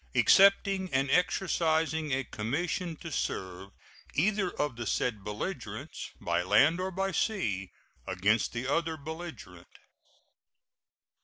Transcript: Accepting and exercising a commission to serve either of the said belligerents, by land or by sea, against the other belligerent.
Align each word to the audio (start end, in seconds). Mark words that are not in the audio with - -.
Accepting 0.15 0.91
and 0.91 1.11
exercising 1.11 2.11
a 2.11 2.23
commission 2.23 2.95
to 2.95 3.11
serve 3.11 3.69
either 4.15 4.49
of 4.49 4.75
the 4.75 4.87
said 4.87 5.23
belligerents, 5.23 6.09
by 6.19 6.41
land 6.41 6.79
or 6.81 6.89
by 6.89 7.11
sea, 7.11 7.69
against 8.07 8.51
the 8.51 8.65
other 8.67 8.97
belligerent. 8.97 9.67